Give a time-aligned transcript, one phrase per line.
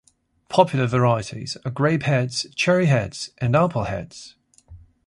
[0.49, 4.33] Popular varieties are Grapeheads, Cherryheads and Appleheads.